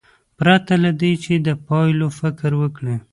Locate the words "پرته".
0.37-0.73